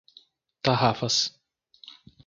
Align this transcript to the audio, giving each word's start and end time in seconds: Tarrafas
Tarrafas 0.63 1.17